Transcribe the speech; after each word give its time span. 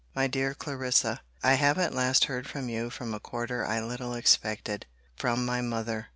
MY 0.15 0.25
DEAR 0.25 0.53
CLARISSA, 0.55 1.21
I 1.43 1.53
have 1.53 1.77
at 1.77 1.93
last 1.93 2.25
heard 2.25 2.47
from 2.47 2.69
you 2.69 2.89
from 2.89 3.13
a 3.13 3.19
quarter 3.19 3.63
I 3.63 3.79
little 3.81 4.15
expected. 4.15 4.87
From 5.15 5.45
my 5.45 5.61
mother! 5.61 6.09